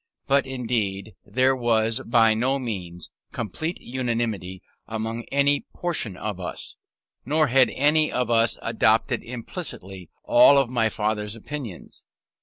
[0.27, 6.75] But indeed there was by no means complete unanimity among any portion of us,
[7.23, 12.03] nor had any of us adopted implicitly all my father's opinions.